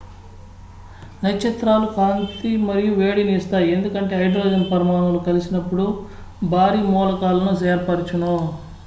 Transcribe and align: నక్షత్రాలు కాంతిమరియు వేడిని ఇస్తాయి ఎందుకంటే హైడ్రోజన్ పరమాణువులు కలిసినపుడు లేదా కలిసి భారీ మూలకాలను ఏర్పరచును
నక్షత్రాలు 1.23 1.87
కాంతిమరియు 1.97 2.93
వేడిని 2.95 3.33
ఇస్తాయి 3.35 3.67
ఎందుకంటే 3.71 4.15
హైడ్రోజన్ 4.15 4.65
పరమాణువులు 4.71 5.21
కలిసినపుడు 5.27 5.85
లేదా 5.85 5.99
కలిసి 5.99 6.49
భారీ 6.51 6.81
మూలకాలను 6.89 7.53
ఏర్పరచును 7.67 8.35